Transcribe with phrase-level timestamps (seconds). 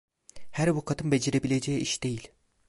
[0.51, 2.31] Her avukatın becerebileceği iş değil…